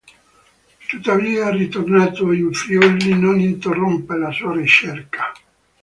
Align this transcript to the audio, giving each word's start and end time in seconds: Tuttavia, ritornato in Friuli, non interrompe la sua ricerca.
Tuttavia, 0.87 1.49
ritornato 1.51 2.31
in 2.31 2.51
Friuli, 2.53 3.13
non 3.15 3.39
interrompe 3.39 4.15
la 4.17 4.31
sua 4.31 4.53
ricerca. 4.55 5.31